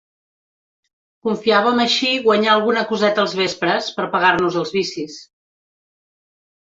[1.27, 5.21] Confiàvem així guanyar alguna coseta als vespres, per pagar-nos els vicis.